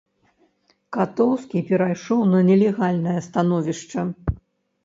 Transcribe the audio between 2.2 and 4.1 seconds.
на нелегальнае становішча.